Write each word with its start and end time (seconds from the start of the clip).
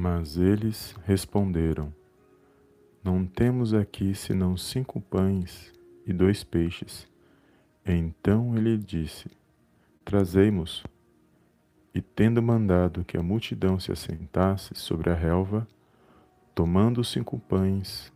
Mas 0.00 0.38
eles 0.38 0.94
responderam: 1.04 1.92
Não 3.04 3.26
temos 3.26 3.74
aqui 3.74 4.14
senão 4.14 4.56
cinco 4.56 4.98
pães 4.98 5.70
e 6.06 6.12
dois 6.14 6.42
peixes. 6.42 7.06
Então 7.84 8.56
ele 8.56 8.78
disse: 8.78 9.30
Trazei-mos. 10.02 10.82
E 11.94 12.00
tendo 12.00 12.42
mandado 12.42 13.04
que 13.04 13.18
a 13.18 13.22
multidão 13.22 13.78
se 13.78 13.92
assentasse 13.92 14.74
sobre 14.74 15.10
a 15.10 15.14
relva, 15.14 15.68
tomando 16.54 17.02
os 17.02 17.10
cinco 17.10 17.38
pães 17.38 18.10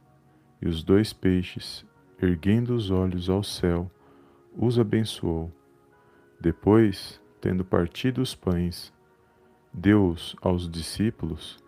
e 0.63 0.67
os 0.67 0.83
dois 0.83 1.13
peixes, 1.13 1.85
erguendo 2.19 2.75
os 2.75 2.91
olhos 2.91 3.29
ao 3.29 3.43
céu, 3.43 3.91
os 4.57 4.79
abençoou. 4.79 5.53
Depois, 6.41 7.21
tendo 7.43 7.63
partido 7.63 8.23
os 8.23 8.35
pães, 8.35 8.91
deu-os 9.71 10.35
aos 10.41 10.67
discípulos 10.67 11.63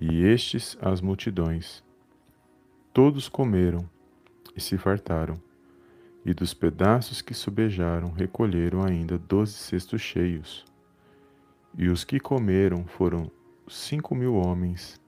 e 0.00 0.24
estes 0.24 0.78
às 0.80 1.00
multidões. 1.00 1.82
Todos 2.94 3.28
comeram 3.28 3.88
e 4.54 4.60
se 4.60 4.78
fartaram, 4.78 5.40
e 6.24 6.32
dos 6.32 6.54
pedaços 6.54 7.20
que 7.20 7.34
sobejaram 7.34 8.12
recolheram 8.12 8.84
ainda 8.84 9.18
doze 9.18 9.54
cestos 9.54 10.00
cheios. 10.00 10.64
E 11.76 11.88
os 11.88 12.04
que 12.04 12.20
comeram 12.20 12.84
foram 12.84 13.30
cinco 13.66 14.14
mil 14.14 14.34
homens, 14.34 15.00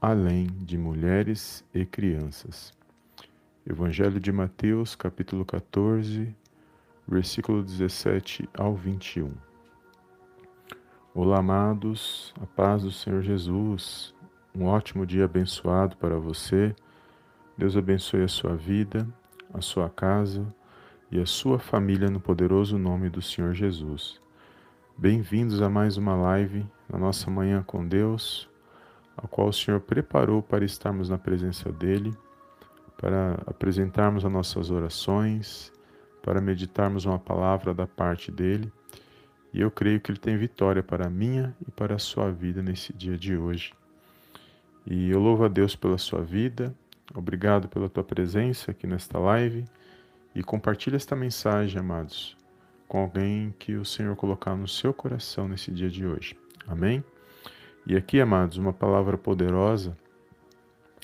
além 0.00 0.46
de 0.46 0.76
mulheres 0.76 1.64
e 1.72 1.86
crianças. 1.86 2.72
Evangelho 3.64 4.18
de 4.18 4.32
Mateus, 4.32 4.96
capítulo 4.96 5.44
14, 5.44 6.34
versículo 7.06 7.62
17 7.62 8.48
ao 8.54 8.74
21. 8.74 9.32
Olá, 11.14 11.38
amados, 11.38 12.32
a 12.40 12.46
paz 12.46 12.82
do 12.82 12.90
Senhor 12.90 13.22
Jesus. 13.22 14.14
Um 14.54 14.66
ótimo 14.66 15.06
dia 15.06 15.24
abençoado 15.24 15.96
para 15.96 16.18
você. 16.18 16.74
Deus 17.56 17.76
abençoe 17.76 18.22
a 18.22 18.28
sua 18.28 18.54
vida, 18.54 19.06
a 19.52 19.60
sua 19.60 19.88
casa 19.88 20.46
e 21.10 21.20
a 21.20 21.26
sua 21.26 21.58
família 21.58 22.08
no 22.08 22.20
poderoso 22.20 22.78
nome 22.78 23.08
do 23.08 23.22
Senhor 23.22 23.54
Jesus. 23.54 24.20
Bem-vindos 24.96 25.62
a 25.62 25.70
mais 25.70 25.96
uma 25.96 26.14
live 26.14 26.66
na 26.88 26.98
nossa 26.98 27.30
manhã 27.30 27.62
com 27.62 27.86
Deus, 27.86 28.48
a 29.16 29.26
qual 29.26 29.48
o 29.48 29.52
Senhor 29.52 29.80
preparou 29.80 30.42
para 30.42 30.64
estarmos 30.64 31.08
na 31.08 31.16
presença 31.16 31.72
dele 31.72 32.12
para 33.02 33.42
apresentarmos 33.46 34.24
as 34.24 34.30
nossas 34.30 34.70
orações, 34.70 35.72
para 36.22 36.40
meditarmos 36.40 37.04
uma 37.04 37.18
palavra 37.18 37.74
da 37.74 37.84
parte 37.84 38.30
dele. 38.30 38.72
E 39.52 39.60
eu 39.60 39.72
creio 39.72 40.00
que 40.00 40.12
ele 40.12 40.20
tem 40.20 40.36
vitória 40.36 40.84
para 40.84 41.08
a 41.08 41.10
minha 41.10 41.52
e 41.66 41.70
para 41.72 41.96
a 41.96 41.98
sua 41.98 42.30
vida 42.30 42.62
nesse 42.62 42.92
dia 42.92 43.18
de 43.18 43.36
hoje. 43.36 43.74
E 44.86 45.10
eu 45.10 45.20
louvo 45.20 45.44
a 45.44 45.48
Deus 45.48 45.76
pela 45.76 45.98
sua 45.98 46.22
vida. 46.22 46.74
Obrigado 47.14 47.68
pela 47.68 47.88
tua 47.88 48.02
presença 48.02 48.70
aqui 48.70 48.86
nesta 48.86 49.18
live 49.18 49.64
e 50.34 50.42
compartilhe 50.42 50.96
esta 50.96 51.14
mensagem, 51.14 51.78
amados, 51.78 52.36
com 52.88 52.98
alguém 52.98 53.54
que 53.58 53.74
o 53.74 53.84
Senhor 53.84 54.16
colocar 54.16 54.56
no 54.56 54.66
seu 54.66 54.92
coração 54.94 55.46
nesse 55.46 55.70
dia 55.70 55.90
de 55.90 56.06
hoje. 56.06 56.36
Amém? 56.66 57.04
E 57.86 57.96
aqui, 57.96 58.20
amados, 58.20 58.58
uma 58.58 58.72
palavra 58.72 59.18
poderosa 59.18 59.96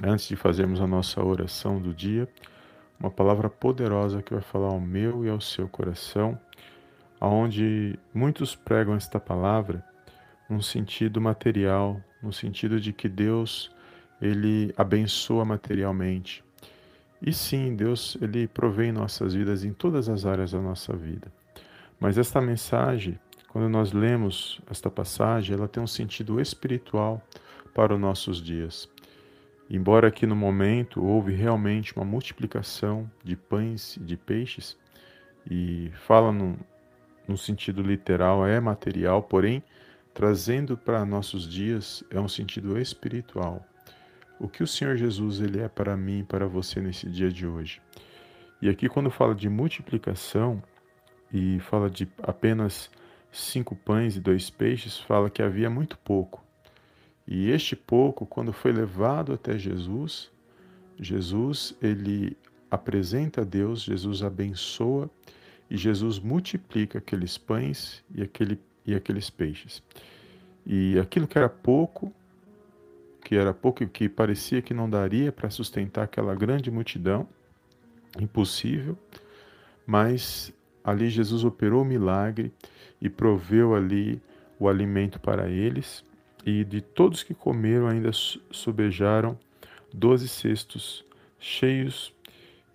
antes 0.02 0.28
de 0.28 0.36
fazermos 0.36 0.80
a 0.80 0.86
nossa 0.86 1.22
oração 1.22 1.80
do 1.80 1.92
dia, 1.92 2.28
uma 2.98 3.10
palavra 3.10 3.48
poderosa 3.48 4.22
que 4.22 4.32
vai 4.32 4.42
falar 4.42 4.68
ao 4.68 4.80
meu 4.80 5.24
e 5.24 5.28
ao 5.28 5.40
seu 5.40 5.68
coração, 5.68 6.38
aonde 7.20 7.98
muitos 8.14 8.54
pregam 8.54 8.94
esta 8.94 9.18
palavra 9.18 9.84
num 10.48 10.62
sentido 10.62 11.20
material, 11.20 12.00
no 12.22 12.32
sentido 12.32 12.80
de 12.80 12.92
que 12.92 13.08
Deus 13.08 13.70
ele 14.20 14.72
abençoa 14.76 15.44
materialmente. 15.44 16.44
E 17.20 17.32
sim, 17.32 17.74
Deus 17.74 18.16
ele 18.20 18.46
provém 18.46 18.92
nossas 18.92 19.34
vidas 19.34 19.64
em 19.64 19.72
todas 19.72 20.08
as 20.08 20.24
áreas 20.24 20.52
da 20.52 20.60
nossa 20.60 20.94
vida. 20.96 21.32
Mas 21.98 22.16
esta 22.16 22.40
mensagem, 22.40 23.18
quando 23.48 23.68
nós 23.68 23.92
lemos 23.92 24.60
esta 24.70 24.88
passagem, 24.88 25.56
ela 25.56 25.66
tem 25.66 25.82
um 25.82 25.86
sentido 25.86 26.40
espiritual 26.40 27.22
para 27.74 27.94
os 27.94 28.00
nossos 28.00 28.40
dias. 28.42 28.88
Embora 29.70 30.08
aqui 30.08 30.26
no 30.26 30.36
momento 30.36 31.04
houve 31.04 31.32
realmente 31.32 31.94
uma 31.94 32.04
multiplicação 32.04 33.10
de 33.22 33.36
pães 33.36 33.96
e 33.96 34.00
de 34.00 34.16
peixes, 34.16 34.76
e 35.50 35.90
fala 36.06 36.30
no, 36.30 36.58
no 37.26 37.36
sentido 37.36 37.82
literal, 37.82 38.46
é 38.46 38.60
material, 38.60 39.22
porém, 39.22 39.62
trazendo 40.18 40.76
para 40.76 41.04
nossos 41.04 41.48
dias, 41.48 42.02
é 42.10 42.18
um 42.18 42.26
sentido 42.26 42.76
espiritual. 42.76 43.64
O 44.36 44.48
que 44.48 44.64
o 44.64 44.66
Senhor 44.66 44.96
Jesus 44.96 45.38
ele 45.40 45.60
é 45.60 45.68
para 45.68 45.96
mim 45.96 46.18
e 46.18 46.24
para 46.24 46.44
você 46.44 46.80
nesse 46.80 47.08
dia 47.08 47.30
de 47.30 47.46
hoje. 47.46 47.80
E 48.60 48.68
aqui, 48.68 48.88
quando 48.88 49.12
fala 49.12 49.32
de 49.32 49.48
multiplicação 49.48 50.60
e 51.32 51.60
fala 51.60 51.88
de 51.88 52.08
apenas 52.20 52.90
cinco 53.30 53.76
pães 53.76 54.16
e 54.16 54.20
dois 54.20 54.50
peixes, 54.50 54.98
fala 54.98 55.30
que 55.30 55.40
havia 55.40 55.70
muito 55.70 55.96
pouco. 55.98 56.44
E 57.24 57.48
este 57.50 57.76
pouco, 57.76 58.26
quando 58.26 58.52
foi 58.52 58.72
levado 58.72 59.32
até 59.32 59.56
Jesus, 59.56 60.32
Jesus 60.98 61.76
ele 61.80 62.36
apresenta 62.68 63.42
a 63.42 63.44
Deus, 63.44 63.82
Jesus 63.82 64.24
abençoa 64.24 65.08
e 65.70 65.76
Jesus 65.76 66.18
multiplica 66.18 66.98
aqueles 66.98 67.38
pães 67.38 68.02
e, 68.12 68.20
aquele, 68.20 68.58
e 68.88 68.94
aqueles 68.94 69.28
peixes. 69.28 69.82
E 70.66 70.98
aquilo 70.98 71.28
que 71.28 71.36
era 71.36 71.48
pouco, 71.48 72.10
que 73.22 73.36
era 73.36 73.52
pouco 73.52 73.82
e 73.82 73.86
que 73.86 74.08
parecia 74.08 74.62
que 74.62 74.72
não 74.72 74.88
daria 74.88 75.30
para 75.30 75.50
sustentar 75.50 76.04
aquela 76.04 76.34
grande 76.34 76.70
multidão, 76.70 77.28
impossível, 78.18 78.96
mas 79.86 80.52
ali 80.82 81.10
Jesus 81.10 81.44
operou 81.44 81.82
o 81.82 81.84
milagre 81.84 82.50
e 83.00 83.10
proveu 83.10 83.74
ali 83.74 84.22
o 84.58 84.68
alimento 84.68 85.20
para 85.20 85.50
eles 85.50 86.02
e 86.44 86.64
de 86.64 86.80
todos 86.80 87.22
que 87.22 87.34
comeram 87.34 87.88
ainda 87.88 88.10
sobejaram 88.12 89.38
doze 89.92 90.28
cestos 90.28 91.04
cheios 91.38 92.14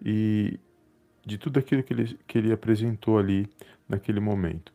e 0.06 0.60
de 1.26 1.38
tudo 1.38 1.58
aquilo 1.58 1.82
que 1.82 1.94
ele, 1.94 2.20
que 2.28 2.38
ele 2.38 2.54
apresentou 2.54 3.18
ali 3.18 3.50
naquele 3.90 4.20
momento. 4.20 4.73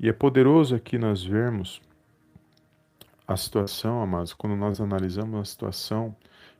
E 0.00 0.08
é 0.08 0.12
poderoso 0.12 0.76
aqui 0.76 0.96
nós 0.96 1.24
vermos 1.24 1.82
a 3.26 3.36
situação, 3.36 4.00
amados, 4.00 4.32
quando 4.32 4.54
nós 4.54 4.80
analisamos 4.80 5.40
a 5.40 5.44
situação, 5.44 6.14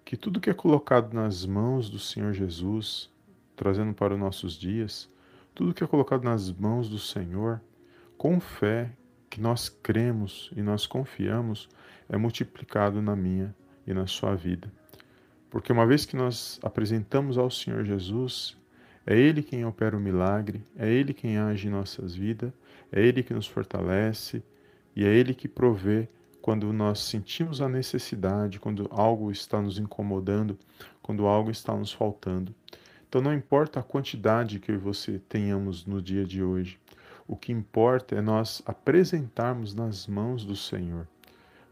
que 0.04 0.16
tudo 0.16 0.40
que 0.40 0.50
é 0.50 0.54
colocado 0.54 1.14
nas 1.14 1.46
mãos 1.46 1.88
do 1.88 2.00
Senhor 2.00 2.32
Jesus, 2.32 3.08
trazendo 3.54 3.94
para 3.94 4.14
os 4.14 4.20
nossos 4.20 4.54
dias, 4.54 5.08
tudo 5.54 5.72
que 5.72 5.84
é 5.84 5.86
colocado 5.86 6.24
nas 6.24 6.50
mãos 6.50 6.88
do 6.88 6.98
Senhor, 6.98 7.60
com 8.16 8.40
fé, 8.40 8.90
que 9.30 9.40
nós 9.40 9.68
cremos 9.68 10.50
e 10.56 10.60
nós 10.60 10.84
confiamos 10.84 11.68
é 12.08 12.16
multiplicado 12.16 13.00
na 13.00 13.14
minha 13.14 13.54
e 13.86 13.94
na 13.94 14.06
sua 14.08 14.34
vida. 14.34 14.72
Porque 15.48 15.72
uma 15.72 15.86
vez 15.86 16.04
que 16.04 16.16
nós 16.16 16.58
apresentamos 16.62 17.38
ao 17.38 17.50
Senhor 17.50 17.84
Jesus, 17.84 18.56
é 19.06 19.16
Ele 19.16 19.42
quem 19.42 19.64
opera 19.64 19.96
o 19.96 20.00
milagre, 20.00 20.62
é 20.76 20.90
Ele 20.90 21.14
quem 21.14 21.38
age 21.38 21.68
em 21.68 21.70
nossas 21.70 22.14
vidas, 22.14 22.52
é 22.92 23.00
Ele 23.00 23.22
que 23.22 23.34
nos 23.34 23.46
fortalece 23.46 24.42
e 24.94 25.04
é 25.04 25.08
Ele 25.08 25.34
que 25.34 25.48
provê 25.48 26.08
quando 26.40 26.72
nós 26.72 27.00
sentimos 27.00 27.60
a 27.60 27.68
necessidade, 27.68 28.58
quando 28.58 28.88
algo 28.90 29.30
está 29.30 29.60
nos 29.60 29.78
incomodando, 29.78 30.58
quando 31.02 31.26
algo 31.26 31.50
está 31.50 31.76
nos 31.76 31.92
faltando. 31.92 32.54
Então 33.08 33.20
não 33.20 33.34
importa 33.34 33.80
a 33.80 33.82
quantidade 33.82 34.58
que 34.58 34.70
eu 34.70 34.76
e 34.76 34.78
você 34.78 35.18
tenhamos 35.28 35.84
no 35.84 36.00
dia 36.00 36.24
de 36.24 36.42
hoje, 36.42 36.78
o 37.26 37.36
que 37.36 37.52
importa 37.52 38.14
é 38.14 38.22
nós 38.22 38.62
apresentarmos 38.64 39.74
nas 39.74 40.06
mãos 40.06 40.44
do 40.44 40.56
Senhor, 40.56 41.06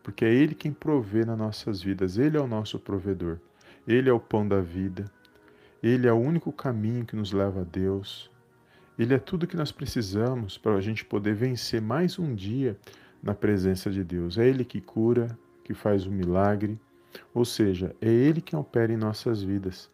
porque 0.02 0.24
é 0.24 0.32
Ele 0.32 0.54
quem 0.54 0.72
provê 0.72 1.24
nas 1.24 1.38
nossas 1.38 1.82
vidas, 1.82 2.18
Ele 2.18 2.36
é 2.36 2.40
o 2.40 2.46
nosso 2.46 2.78
provedor, 2.78 3.38
Ele 3.88 4.10
é 4.10 4.12
o 4.12 4.20
pão 4.20 4.46
da 4.46 4.60
vida, 4.60 5.10
Ele 5.82 6.06
é 6.06 6.12
o 6.12 6.20
único 6.20 6.52
caminho 6.52 7.04
que 7.06 7.16
nos 7.16 7.32
leva 7.32 7.62
a 7.62 7.64
Deus, 7.64 8.30
Ele 8.98 9.14
é 9.14 9.19
tudo 9.19 9.46
que 9.46 9.56
nós 9.56 9.70
precisamos 9.70 10.56
para 10.56 10.75
a 10.75 10.81
gente 10.81 11.04
poder 11.04 11.34
vencer 11.34 11.81
mais 11.81 12.19
um 12.19 12.34
dia 12.34 12.78
na 13.22 13.34
presença 13.34 13.90
de 13.90 14.02
Deus. 14.02 14.38
É 14.38 14.46
Ele 14.46 14.64
que 14.64 14.81
cura, 14.81 15.38
que 15.64 15.75
faz 15.75 16.06
o 16.06 16.10
milagre, 16.10 16.78
ou 17.34 17.44
seja, 17.44 17.94
é 18.00 18.08
Ele 18.08 18.40
quem 18.40 18.58
opera 18.58 18.93
em 18.93 18.96
nossas 18.96 19.43
vidas. 19.43 19.90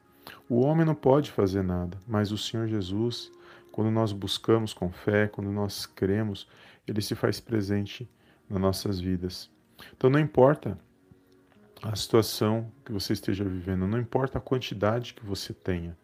O 0.49 0.61
homem 0.61 0.87
não 0.87 0.95
pode 0.95 1.31
fazer 1.31 1.63
nada, 1.63 1.99
mas 2.07 2.31
o 2.31 2.39
Senhor 2.39 2.69
Jesus 2.69 3.33
quando 3.73 3.91
nós 3.91 4.13
buscamos 4.13 4.75
com 4.75 4.93
fé, 4.93 5.27
quando 5.27 5.51
nós 5.51 5.87
cremos, 5.87 6.47
ele 6.87 7.01
se 7.01 7.15
faz 7.15 7.41
presente 7.41 8.09
nas 8.49 8.61
nossas 8.61 9.01
vidas. 9.01 9.51
Então 9.97 10.11
não 10.11 10.21
importa 10.21 10.79
a 11.83 11.97
situação 11.97 12.71
que 12.85 12.93
você 12.93 13.15
esteja 13.15 13.43
vivendo, 13.43 13.89
não 13.89 13.99
importa 13.99 14.39
a 14.39 14.41
quantidade 14.41 15.15
que 15.15 15.25
você 15.25 15.55
tenha. 15.55 15.97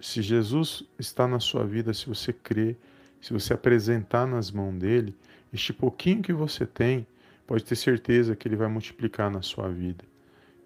Se 0.00 0.20
Jesus 0.22 0.84
está 0.98 1.26
na 1.26 1.40
sua 1.40 1.64
vida, 1.64 1.94
se 1.94 2.06
você 2.06 2.32
crê, 2.32 2.76
se 3.20 3.32
você 3.32 3.54
apresentar 3.54 4.26
nas 4.26 4.50
mãos 4.50 4.74
dele, 4.74 5.16
este 5.52 5.72
pouquinho 5.72 6.22
que 6.22 6.32
você 6.32 6.66
tem 6.66 7.06
pode 7.46 7.64
ter 7.64 7.76
certeza 7.76 8.36
que 8.36 8.48
ele 8.48 8.56
vai 8.56 8.68
multiplicar 8.68 9.30
na 9.30 9.42
sua 9.42 9.68
vida. 9.68 10.04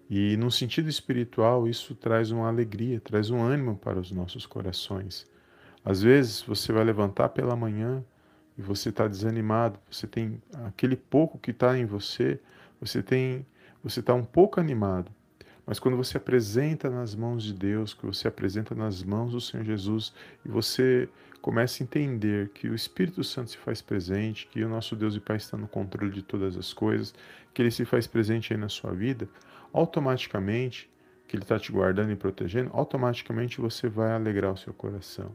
E 0.09 0.35
no 0.37 0.49
sentido 0.49 0.89
espiritual, 0.89 1.67
isso 1.67 1.93
traz 1.93 2.31
uma 2.31 2.47
alegria, 2.47 2.99
traz 2.99 3.29
um 3.29 3.41
ânimo 3.41 3.77
para 3.77 3.99
os 3.99 4.11
nossos 4.11 4.45
corações. 4.45 5.27
Às 5.85 6.01
vezes 6.01 6.41
você 6.41 6.73
vai 6.73 6.83
levantar 6.83 7.29
pela 7.29 7.55
manhã 7.55 8.03
e 8.57 8.61
você 8.61 8.89
está 8.89 9.07
desanimado, 9.07 9.79
você 9.89 10.07
tem 10.07 10.41
aquele 10.65 10.95
pouco 10.95 11.37
que 11.37 11.51
está 11.51 11.77
em 11.77 11.85
você, 11.85 12.39
você 12.81 13.03
tem, 13.03 13.45
você 13.83 13.99
está 13.99 14.13
um 14.13 14.25
pouco 14.25 14.59
animado. 14.59 15.11
Mas 15.69 15.77
quando 15.77 15.95
você 15.95 16.17
apresenta 16.17 16.89
nas 16.89 17.13
mãos 17.13 17.43
de 17.43 17.53
Deus, 17.53 17.93
que 17.93 18.03
você 18.03 18.27
apresenta 18.27 18.73
nas 18.73 19.03
mãos 19.03 19.33
do 19.33 19.39
Senhor 19.39 19.63
Jesus 19.63 20.11
e 20.43 20.49
você 20.49 21.07
começa 21.43 21.83
a 21.83 21.85
entender 21.85 22.49
que 22.49 22.67
o 22.67 22.73
Espírito 22.73 23.23
Santo 23.23 23.51
se 23.51 23.57
faz 23.57 23.79
presente, 23.79 24.47
que 24.47 24.63
o 24.63 24.67
nosso 24.67 24.95
Deus 24.95 25.15
e 25.15 25.19
Pai 25.19 25.37
está 25.37 25.55
no 25.55 25.67
controle 25.67 26.11
de 26.11 26.23
todas 26.23 26.57
as 26.57 26.73
coisas, 26.73 27.13
que 27.53 27.61
ele 27.61 27.69
se 27.69 27.85
faz 27.85 28.07
presente 28.07 28.51
aí 28.51 28.59
na 28.59 28.67
sua 28.67 28.93
vida, 28.93 29.29
automaticamente, 29.71 30.89
que 31.27 31.35
ele 31.35 31.43
está 31.43 31.59
te 31.59 31.71
guardando 31.71 32.11
e 32.11 32.15
protegendo, 32.15 32.71
automaticamente 32.73 33.61
você 33.61 33.87
vai 33.87 34.11
alegrar 34.11 34.51
o 34.51 34.57
seu 34.57 34.73
coração. 34.73 35.31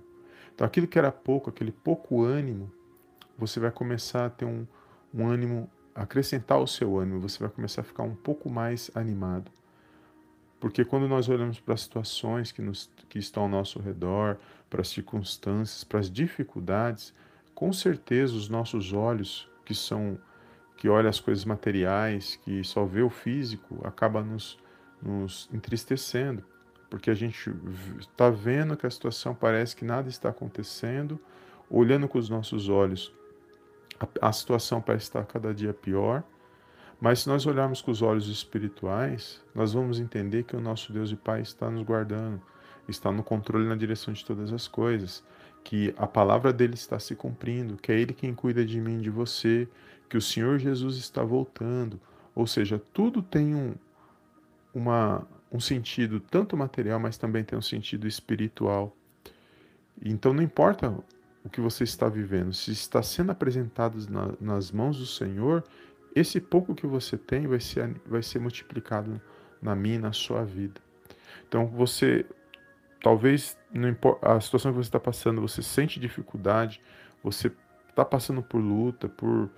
Então, 0.52 0.66
aquilo 0.66 0.88
que 0.88 0.98
era 0.98 1.12
pouco, 1.12 1.48
aquele 1.48 1.70
pouco 1.70 2.24
ânimo, 2.24 2.72
você 3.38 3.60
vai 3.60 3.70
começar 3.70 4.26
a 4.26 4.30
ter 4.30 4.46
um, 4.46 4.66
um 5.14 5.28
ânimo, 5.28 5.70
acrescentar 5.94 6.58
o 6.58 6.66
seu 6.66 6.98
ânimo, 6.98 7.20
você 7.20 7.38
vai 7.38 7.50
começar 7.50 7.82
a 7.82 7.84
ficar 7.84 8.02
um 8.02 8.16
pouco 8.16 8.50
mais 8.50 8.90
animado. 8.96 9.48
Porque 10.64 10.82
quando 10.82 11.06
nós 11.06 11.28
olhamos 11.28 11.60
para 11.60 11.74
as 11.74 11.82
situações 11.82 12.50
que, 12.50 12.62
nos, 12.62 12.90
que 13.10 13.18
estão 13.18 13.42
ao 13.42 13.48
nosso 13.50 13.78
redor, 13.78 14.38
para 14.70 14.80
as 14.80 14.88
circunstâncias, 14.88 15.84
para 15.84 16.00
as 16.00 16.10
dificuldades, 16.10 17.12
com 17.54 17.70
certeza 17.70 18.32
os 18.34 18.48
nossos 18.48 18.90
olhos, 18.90 19.46
que 19.62 19.74
são 19.74 20.18
que 20.78 20.88
olha 20.88 21.10
as 21.10 21.20
coisas 21.20 21.44
materiais, 21.44 22.40
que 22.42 22.64
só 22.64 22.86
vê 22.86 23.02
o 23.02 23.10
físico, 23.10 23.78
acaba 23.86 24.22
nos, 24.22 24.58
nos 25.02 25.50
entristecendo, 25.52 26.42
porque 26.88 27.10
a 27.10 27.14
gente 27.14 27.54
está 28.00 28.30
vendo 28.30 28.74
que 28.74 28.86
a 28.86 28.90
situação 28.90 29.34
parece 29.34 29.76
que 29.76 29.84
nada 29.84 30.08
está 30.08 30.30
acontecendo, 30.30 31.20
olhando 31.68 32.08
com 32.08 32.18
os 32.18 32.30
nossos 32.30 32.70
olhos, 32.70 33.14
a, 34.00 34.28
a 34.28 34.32
situação 34.32 34.80
parece 34.80 35.04
estar 35.04 35.26
cada 35.26 35.52
dia 35.52 35.74
pior, 35.74 36.24
mas 37.04 37.20
se 37.20 37.28
nós 37.28 37.44
olharmos 37.44 37.82
com 37.82 37.90
os 37.90 38.00
olhos 38.00 38.28
espirituais, 38.28 39.38
nós 39.54 39.74
vamos 39.74 40.00
entender 40.00 40.42
que 40.44 40.56
o 40.56 40.60
nosso 40.60 40.90
Deus 40.90 41.10
e 41.10 41.16
Pai 41.16 41.42
está 41.42 41.70
nos 41.70 41.82
guardando, 41.82 42.40
está 42.88 43.12
no 43.12 43.22
controle 43.22 43.68
na 43.68 43.76
direção 43.76 44.14
de 44.14 44.24
todas 44.24 44.50
as 44.54 44.66
coisas, 44.66 45.22
que 45.62 45.92
a 45.98 46.06
palavra 46.06 46.50
dele 46.50 46.72
está 46.72 46.98
se 46.98 47.14
cumprindo, 47.14 47.76
que 47.76 47.92
é 47.92 48.00
ele 48.00 48.14
quem 48.14 48.34
cuida 48.34 48.64
de 48.64 48.80
mim, 48.80 49.02
de 49.02 49.10
você, 49.10 49.68
que 50.08 50.16
o 50.16 50.22
Senhor 50.22 50.58
Jesus 50.58 50.96
está 50.96 51.22
voltando. 51.22 52.00
Ou 52.34 52.46
seja, 52.46 52.80
tudo 52.94 53.20
tem 53.20 53.54
um, 53.54 53.74
uma, 54.72 55.28
um 55.52 55.60
sentido 55.60 56.18
tanto 56.18 56.56
material, 56.56 56.98
mas 56.98 57.18
também 57.18 57.44
tem 57.44 57.58
um 57.58 57.60
sentido 57.60 58.08
espiritual. 58.08 58.96
Então 60.02 60.32
não 60.32 60.42
importa 60.42 60.96
o 61.44 61.50
que 61.50 61.60
você 61.60 61.84
está 61.84 62.08
vivendo, 62.08 62.54
se 62.54 62.72
está 62.72 63.02
sendo 63.02 63.30
apresentado 63.30 63.98
na, 64.08 64.32
nas 64.40 64.72
mãos 64.72 64.96
do 64.96 65.04
Senhor, 65.04 65.62
esse 66.14 66.40
pouco 66.40 66.74
que 66.74 66.86
você 66.86 67.16
tem 67.16 67.46
vai 67.46 67.60
ser, 67.60 68.00
vai 68.06 68.22
ser 68.22 68.38
multiplicado 68.38 69.20
na 69.60 69.74
minha 69.74 69.96
e 69.96 69.98
na 69.98 70.12
sua 70.12 70.44
vida. 70.44 70.80
Então 71.46 71.66
você 71.66 72.24
Talvez 73.04 73.54
a 74.22 74.40
situação 74.40 74.72
que 74.72 74.78
você 74.78 74.88
está 74.88 74.98
passando, 74.98 75.38
você 75.42 75.62
sente 75.62 76.00
dificuldade, 76.00 76.80
você 77.22 77.52
está 77.90 78.02
passando 78.02 78.42
por 78.42 78.56
luta, 78.56 79.10
por, 79.10 79.50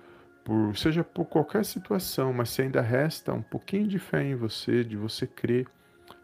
por 0.43 0.75
seja 0.75 1.01
por 1.01 1.23
qualquer 1.23 1.63
situação, 1.63 2.33
mas 2.33 2.49
se 2.49 2.61
ainda 2.61 2.81
resta 2.81 3.31
um 3.31 3.41
pouquinho 3.41 3.87
de 3.87 3.99
fé 3.99 4.21
em 4.21 4.35
você, 4.35 4.83
de 4.83 4.97
você 4.97 5.25
crer, 5.25 5.65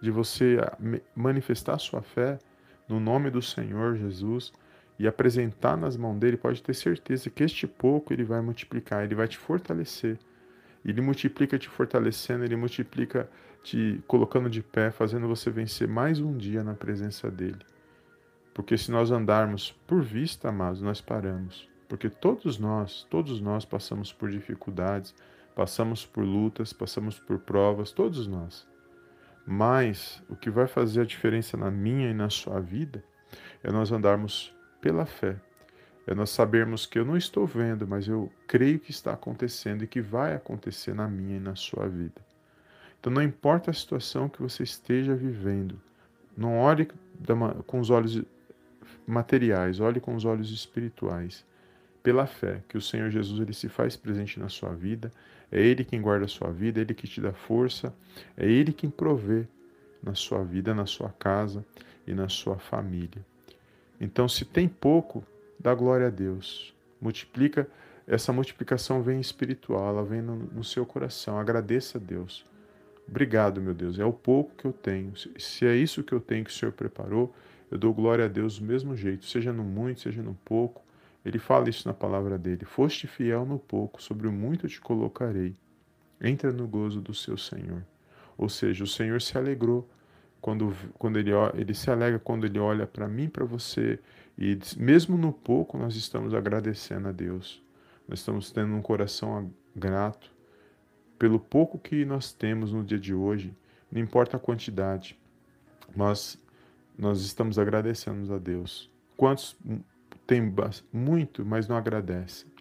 de 0.01 0.12
você 0.12 0.57
ah, 0.62 0.77
manifestar 1.15 1.79
sua 1.79 2.01
fé 2.01 2.38
no 2.89 3.00
nome 3.00 3.31
do 3.31 3.41
Senhor 3.41 3.95
Jesus 3.95 4.51
e 4.98 5.07
apresentar 5.07 5.75
nas 5.75 5.98
mãos 5.98 6.18
dele, 6.18 6.38
pode 6.38 6.62
ter 6.62 6.74
certeza 6.74 7.30
que 7.30 7.44
este 7.44 7.68
pouco 7.68 8.13
ele 8.13 8.24
vai 8.24 8.42
multiplicar, 8.42 9.04
ele 9.04 9.16
vai 9.16 9.28
te 9.28 9.38
fortalecer. 9.38 10.18
Ele 10.86 11.01
multiplica 11.01 11.57
te 11.57 11.69
fortalecendo, 11.69 12.44
ele 12.44 12.56
multiplica 12.56 13.30
te 13.63 14.04
colocando 14.06 14.50
de 14.50 14.62
pé, 14.62 14.92
fazendo 14.92 15.28
você 15.28 15.50
vencer 15.50 15.88
mais 15.88 16.19
um 16.19 16.38
dia 16.38 16.63
na 16.63 16.74
presença 16.74 17.31
dele. 17.31 17.66
Porque 18.54 18.78
se 18.78 18.92
nós 18.92 19.10
andarmos 19.10 19.72
por 19.88 20.01
vista, 20.01 20.50
amados, 20.50 20.81
nós 20.81 21.01
paramos. 21.01 21.68
Porque 21.88 22.10
todos 22.10 22.60
nós, 22.60 23.07
todos 23.10 23.39
nós 23.42 23.66
passamos 23.66 24.12
por 24.12 24.30
dificuldades, 24.30 25.16
passamos 25.56 26.06
por 26.06 26.24
lutas, 26.24 26.74
passamos 26.74 27.19
por 27.19 27.39
provas, 27.39 27.92
todos 27.92 28.28
nós. 28.28 28.68
Mas 29.46 30.22
o 30.30 30.36
que 30.36 30.50
vai 30.50 30.68
fazer 30.68 31.01
a 31.01 31.06
diferença 31.06 31.57
na 31.57 31.72
minha 31.72 32.10
e 32.10 32.13
na 32.13 32.30
sua 32.30 32.60
vida 32.60 33.04
é 33.63 33.72
nós 33.72 33.92
andarmos 33.92 34.54
pela 34.83 35.06
fé. 35.06 35.38
É 36.06 36.13
nós 36.13 36.30
sabermos 36.30 36.85
que 36.85 37.00
eu 37.00 37.06
não 37.06 37.15
estou 37.15 37.47
vendo, 37.47 37.88
mas 37.88 38.06
eu 38.06 38.30
creio 38.45 38.77
que 38.77 38.91
está 38.91 39.13
acontecendo 39.13 39.85
e 39.85 39.88
que 39.88 40.01
vai 40.01 40.35
acontecer 40.35 40.94
na 40.94 41.07
minha 41.07 41.38
e 41.38 41.39
na 41.39 41.56
sua 41.56 41.88
vida. 41.88 42.21
Então, 43.00 43.12
não 43.12 43.24
importa 43.24 43.71
a 43.71 43.74
situação 43.74 44.27
que 44.27 44.41
você 44.41 44.63
esteja 44.63 45.15
vivendo, 45.15 45.80
não 46.35 46.57
olhe 46.57 46.89
com 47.65 47.80
os 47.80 47.89
olhos 47.89 48.21
materiais, 49.07 49.80
olhe 49.80 50.01
com 50.01 50.13
os 50.13 50.25
olhos 50.25 50.51
espirituais. 50.51 51.45
Pela 52.01 52.27
fé 52.27 52.62
que 52.68 52.77
o 52.77 52.81
Senhor 52.81 53.09
Jesus 53.09 53.39
ele 53.39 53.53
se 53.53 53.69
faz 53.69 53.95
presente 53.95 54.38
na 54.38 54.50
sua 54.50 54.74
vida, 54.75 55.09
é 55.50 55.62
Ele 55.62 55.86
quem 55.86 56.01
guarda 56.01 56.25
a 56.25 56.27
sua 56.27 56.51
vida, 56.51 56.79
é 56.79 56.81
Ele 56.81 56.94
que 56.94 57.07
te 57.07 57.21
dá 57.21 57.31
força, 57.31 57.95
é 58.36 58.45
Ele 58.45 58.74
quem 58.74 58.89
provê 58.89 59.47
na 60.01 60.13
sua 60.13 60.44
vida, 60.44 60.75
na 60.75 60.86
sua 60.86 61.09
casa 61.18 61.65
e 62.06 62.13
na 62.13 62.27
sua 62.27 62.57
família. 62.57 63.24
Então, 64.03 64.27
se 64.27 64.44
tem 64.44 64.67
pouco, 64.67 65.23
dá 65.57 65.73
glória 65.73 66.07
a 66.07 66.09
Deus. 66.09 66.75
Multiplica, 67.00 67.69
essa 68.05 68.33
multiplicação 68.33 69.01
vem 69.01 69.21
espiritual, 69.21 69.88
ela 69.88 70.03
vem 70.03 70.21
no, 70.21 70.35
no 70.35 70.61
seu 70.61 70.85
coração. 70.85 71.39
Agradeça 71.39 71.98
a 71.98 72.01
Deus. 72.01 72.45
Obrigado, 73.07 73.62
meu 73.62 73.74
Deus, 73.74 73.98
é 73.98 74.03
o 74.03 74.12
pouco 74.12 74.55
que 74.57 74.65
eu 74.65 74.74
tenho. 74.74 75.13
Se 75.38 75.65
é 75.65 75.74
isso 75.74 76.03
que 76.03 76.12
eu 76.12 76.19
tenho 76.19 76.43
que 76.43 76.51
o 76.51 76.53
Senhor 76.53 76.74
preparou, 76.74 77.33
eu 77.72 77.77
dou 77.77 77.93
glória 77.93 78.25
a 78.25 78.27
Deus 78.27 78.60
do 78.60 78.65
mesmo 78.65 78.93
jeito, 78.93 79.25
seja 79.25 79.53
no 79.53 79.63
muito, 79.63 80.01
seja 80.01 80.22
no 80.22 80.33
pouco. 80.43 80.83
Ele 81.24 81.39
fala 81.39 81.69
isso 81.69 81.88
na 81.88 81.93
palavra 81.93 82.38
dele: 82.38 82.65
Foste 82.65 83.07
fiel 83.07 83.45
no 83.45 83.57
pouco, 83.57 84.03
sobre 84.03 84.27
o 84.27 84.33
muito 84.33 84.67
te 84.67 84.81
colocarei. 84.81 85.55
Entra 86.19 86.51
no 86.51 86.67
gozo 86.67 87.00
do 87.00 87.13
seu 87.13 87.38
Senhor. 87.38 87.86
Ou 88.38 88.50
seja, 88.50 88.83
o 88.83 88.88
Senhor 88.88 89.22
se 89.22 89.38
alegrou 89.38 89.89
quando, 90.43 90.75
quando 91.00 91.17
ele, 91.17 91.31
ele 91.53 91.73
se 91.73 91.89
alegra 91.89 92.19
quando 92.19 92.45
ele 92.45 92.59
olha 92.59 92.85
para 92.85 93.07
mim, 93.07 93.29
para 93.29 93.45
você, 93.45 93.97
e 94.38 94.59
mesmo 94.75 95.17
no 95.17 95.31
pouco 95.31 95.77
nós 95.77 95.95
estamos 95.95 96.33
agradecendo 96.33 97.07
a 97.07 97.13
Deus. 97.13 97.63
Nós 98.05 98.19
estamos 98.19 98.51
tendo 98.51 98.75
um 98.75 98.81
coração 98.81 99.50
grato 99.73 100.29
pelo 101.17 101.39
pouco 101.39 101.79
que 101.79 102.03
nós 102.03 102.33
temos 102.33 102.73
no 102.73 102.83
dia 102.83 103.00
de 103.00 103.13
hoje, 103.13 103.55
não 103.89 104.01
importa 104.01 104.35
a 104.35 104.39
quantidade, 104.39 105.17
mas 105.95 106.38
nós 106.97 107.21
estamos 107.21 107.57
agradecendo 107.57 108.33
a 108.33 108.38
Deus. 108.38 108.91
Quantos 109.15 109.57
tem 110.27 110.53
muito, 110.91 111.45
mas 111.45 111.69
não 111.69 111.77
agradecem? 111.77 112.51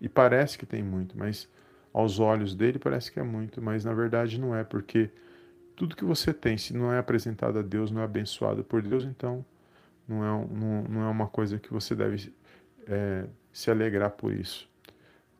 E 0.00 0.08
parece 0.08 0.56
que 0.56 0.64
tem 0.64 0.80
muito, 0.80 1.18
mas 1.18 1.48
aos 1.92 2.20
olhos 2.20 2.54
dele 2.54 2.78
parece 2.78 3.10
que 3.10 3.18
é 3.18 3.24
muito, 3.24 3.60
mas 3.60 3.84
na 3.84 3.92
verdade 3.92 4.38
não 4.38 4.54
é, 4.54 4.62
porque 4.62 5.10
tudo 5.80 5.96
que 5.96 6.04
você 6.04 6.34
tem, 6.34 6.58
se 6.58 6.76
não 6.76 6.92
é 6.92 6.98
apresentado 6.98 7.58
a 7.58 7.62
Deus, 7.62 7.90
não 7.90 8.02
é 8.02 8.04
abençoado 8.04 8.62
por 8.62 8.82
Deus, 8.82 9.02
então 9.02 9.42
não 10.06 10.22
é, 10.22 10.46
não, 10.52 10.82
não 10.82 11.02
é 11.04 11.08
uma 11.08 11.26
coisa 11.26 11.58
que 11.58 11.72
você 11.72 11.94
deve 11.94 12.34
é, 12.86 13.24
se 13.50 13.70
alegrar 13.70 14.10
por 14.10 14.30
isso. 14.30 14.68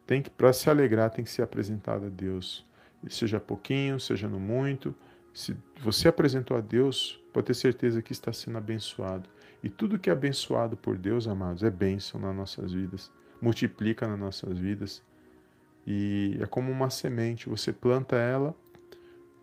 Tem 0.07 0.23
que 0.23 0.31
para 0.31 0.51
se 0.55 0.71
alegrar 0.71 1.11
tem 1.11 1.23
que 1.23 1.31
ser 1.31 1.43
apresentado 1.43 2.07
a 2.07 2.09
Deus, 2.09 2.67
seja 3.11 3.39
pouquinho, 3.39 4.01
seja 4.01 4.31
no 4.31 4.41
muito. 4.41 4.95
Se 5.35 5.55
você 5.79 6.09
apresentou 6.09 6.57
a 6.57 6.63
Deus, 6.63 7.23
pode 7.35 7.49
ter 7.49 7.55
certeza 7.55 8.01
que 8.01 8.13
está 8.13 8.33
sendo 8.33 8.57
abençoado. 8.57 9.29
E 9.63 9.69
tudo 9.69 9.99
que 9.99 10.09
é 10.09 10.13
abençoado 10.15 10.75
por 10.75 10.97
Deus, 10.97 11.29
amados, 11.29 11.63
é 11.63 11.69
bênção 11.69 12.19
nas 12.19 12.35
nossas 12.35 12.73
vidas, 12.73 13.13
multiplica 13.43 14.09
nas 14.09 14.19
nossas 14.19 14.57
vidas. 14.57 15.03
E 15.87 16.39
é 16.41 16.47
como 16.47 16.73
uma 16.73 16.89
semente, 16.89 17.47
você 17.47 17.75
planta 17.75 18.17
ela 18.17 18.57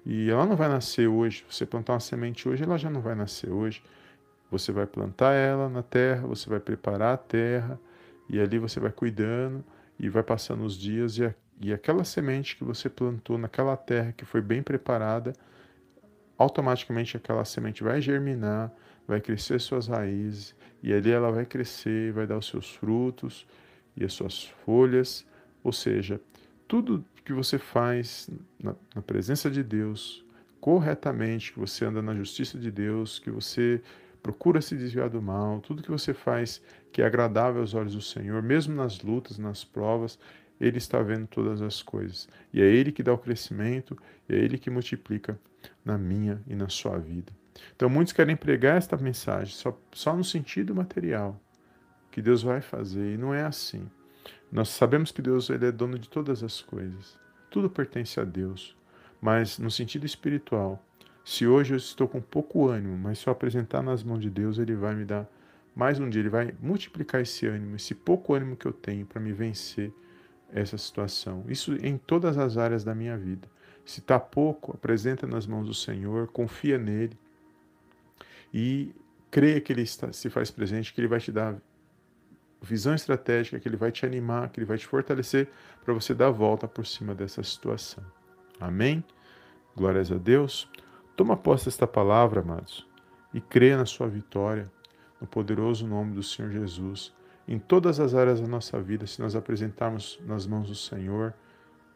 e 0.10 0.30
ela 0.30 0.46
não 0.46 0.56
vai 0.56 0.70
nascer 0.70 1.06
hoje. 1.10 1.44
Você 1.50 1.66
plantar 1.66 1.92
uma 1.92 2.00
semente 2.00 2.48
hoje, 2.48 2.64
ela 2.64 2.78
já 2.78 2.90
não 2.90 3.02
vai 3.02 3.14
nascer 3.14 3.52
hoje. 3.52 3.84
Você 4.50 4.72
vai 4.72 4.86
plantar 4.86 5.34
ela 5.34 5.68
na 5.68 5.84
terra, 5.84 6.26
você 6.26 6.50
vai 6.50 6.62
preparar 6.62 7.14
a 7.14 7.18
terra 7.18 7.78
e 8.30 8.40
ali 8.40 8.58
você 8.58 8.80
vai 8.80 8.90
cuidando 8.90 9.62
e 10.00 10.08
vai 10.08 10.24
passando 10.24 10.64
os 10.64 10.78
dias 10.78 11.18
e, 11.18 11.26
a, 11.26 11.36
e 11.60 11.74
aquela 11.74 12.06
semente 12.06 12.56
que 12.56 12.64
você 12.64 12.90
plantou 12.90 13.38
naquela 13.38 13.76
terra 13.76 14.14
que 14.14 14.24
foi 14.24 14.40
bem 14.40 14.64
preparada, 14.64 15.34
automaticamente 16.38 17.18
aquela 17.18 17.44
semente 17.44 17.84
vai 17.84 18.00
germinar, 18.00 18.72
vai 19.06 19.20
crescer 19.20 19.60
suas 19.60 19.88
raízes 19.88 20.56
e 20.82 20.94
ali 20.94 21.12
ela 21.12 21.34
vai 21.34 21.46
crescer, 21.46 22.14
vai 22.14 22.26
dar 22.26 22.38
os 22.38 22.48
seus 22.48 22.74
frutos 22.74 23.46
e 23.94 24.06
as 24.06 24.14
suas 24.14 24.46
folhas, 24.64 25.26
ou 25.62 25.74
seja, 25.74 26.22
tudo 26.66 27.04
que 27.28 27.34
você 27.34 27.58
faz 27.58 28.30
na, 28.58 28.74
na 28.96 29.02
presença 29.02 29.52
de 29.52 29.62
Deus 29.62 30.26
corretamente, 30.62 31.52
que 31.52 31.60
você 31.60 31.84
anda 31.84 32.02
na 32.02 32.16
justiça 32.16 32.58
de 32.58 32.72
Deus, 32.72 33.20
que 33.20 33.30
você 33.30 33.82
procura 34.24 34.62
se 34.62 34.78
desviar 34.78 35.10
do 35.10 35.22
mal, 35.22 35.60
tudo 35.60 35.84
que 35.84 35.92
você 35.92 36.14
faz 36.14 36.62
que 36.90 37.02
é 37.02 37.06
agradável 37.06 37.60
aos 37.60 37.74
olhos 37.74 37.96
do 37.96 38.02
Senhor, 38.02 38.42
mesmo 38.42 38.74
nas 38.74 39.02
lutas, 39.02 39.38
nas 39.38 39.66
provas, 39.66 40.18
Ele 40.58 40.78
está 40.78 41.02
vendo 41.02 41.28
todas 41.28 41.62
as 41.62 41.84
coisas. 41.84 42.30
E 42.54 42.62
é 42.62 42.66
Ele 42.66 42.94
que 42.94 43.04
dá 43.04 43.12
o 43.12 43.18
crescimento, 43.18 43.98
é 44.30 44.36
Ele 44.36 44.58
que 44.58 44.70
multiplica 44.70 45.38
na 45.84 45.98
minha 45.98 46.42
e 46.48 46.56
na 46.56 46.70
sua 46.70 46.98
vida. 46.98 47.34
Então, 47.76 47.90
muitos 47.90 48.14
querem 48.14 48.38
pregar 48.38 48.78
esta 48.78 48.96
mensagem 48.96 49.54
só, 49.54 49.78
só 49.92 50.16
no 50.16 50.24
sentido 50.24 50.74
material, 50.74 51.38
que 52.10 52.22
Deus 52.22 52.42
vai 52.42 52.62
fazer, 52.62 53.16
e 53.16 53.18
não 53.18 53.34
é 53.34 53.44
assim. 53.44 53.86
Nós 54.52 54.70
sabemos 54.70 55.12
que 55.12 55.22
Deus 55.22 55.50
ele 55.50 55.66
é 55.66 55.72
dono 55.72 56.00
de 56.00 56.10
todas 56.10 56.44
as 56.44 56.62
coisas, 56.62 57.20
tudo 57.50 57.70
pertence 57.70 58.20
a 58.20 58.24
Deus, 58.24 58.76
mas 59.22 59.58
no 59.58 59.72
sentido 59.72 60.06
espiritual, 60.06 60.84
se 61.24 61.46
hoje 61.46 61.74
eu 61.74 61.78
estou 61.78 62.08
com 62.08 62.22
pouco 62.22 62.68
ânimo, 62.68 62.98
mas 62.98 63.20
se 63.20 63.28
eu 63.28 63.34
apresentar 63.34 63.82
nas 63.82 64.04
mãos 64.04 64.22
de 64.22 64.30
Deus, 64.30 64.58
Ele 64.58 64.76
vai 64.76 64.96
me 64.96 65.04
dar 65.04 65.30
mais 65.76 66.00
um 66.00 66.10
dia, 66.10 66.22
Ele 66.22 66.30
vai 66.30 66.54
multiplicar 66.62 67.22
esse 67.22 67.46
ânimo, 67.46 67.76
esse 67.76 67.94
pouco 67.94 68.34
ânimo 68.34 68.56
que 68.56 68.66
eu 68.66 68.74
tenho 68.74 69.06
para 69.06 69.20
me 69.20 69.34
vencer 69.34 69.92
essa 70.52 70.78
situação. 70.78 71.44
Isso 71.48 71.74
em 71.86 71.98
todas 71.98 72.38
as 72.38 72.58
áreas 72.58 72.84
da 72.84 72.96
minha 72.96 73.18
vida. 73.18 73.48
Se 73.86 74.00
está 74.00 74.20
pouco, 74.20 74.72
apresenta 74.74 75.28
nas 75.28 75.46
mãos 75.46 75.68
do 75.68 75.74
Senhor, 75.74 76.28
confia 76.28 76.78
nele 76.78 77.18
e 78.54 78.94
creia 79.30 79.62
que 79.62 79.72
Ele 79.72 79.82
está, 79.82 80.12
se 80.12 80.30
faz 80.30 80.50
presente, 80.50 80.94
que 80.94 81.00
Ele 81.02 81.08
vai 81.08 81.20
te 81.20 81.32
dar 81.32 81.58
visão 82.62 82.94
estratégica, 82.94 83.60
que 83.60 83.68
Ele 83.68 83.78
vai 83.78 83.92
te 83.92 84.06
animar, 84.06 84.50
que 84.50 84.60
Ele 84.60 84.66
vai 84.66 84.78
te 84.78 84.86
fortalecer 84.86 85.50
para 85.84 85.94
você 85.94 86.14
dar 86.14 86.28
a 86.28 86.32
volta 86.32 86.68
por 86.68 86.86
cima 86.86 87.14
dessa 87.14 87.44
situação. 87.44 88.04
Amém? 88.60 89.04
Glórias 89.76 90.12
a 90.12 90.18
Deus. 90.18 90.70
Toma 91.16 91.38
posse 91.38 91.66
desta 91.66 91.88
palavra, 91.88 92.42
amados, 92.42 92.88
e 93.34 93.42
creia 93.42 93.78
na 93.78 93.86
sua 93.86 94.08
vitória, 94.08 94.72
no 95.20 95.28
poderoso 95.28 95.88
nome 95.88 96.14
do 96.14 96.24
Senhor 96.24 96.52
Jesus. 96.52 97.14
Em 97.48 97.58
todas 97.58 98.00
as 98.00 98.14
áreas 98.14 98.42
da 98.42 98.48
nossa 98.48 98.80
vida, 98.82 99.08
se 99.08 99.22
nós 99.22 99.36
apresentarmos 99.36 100.20
nas 100.26 100.46
mãos 100.46 100.68
do 100.68 100.76
Senhor 100.76 101.34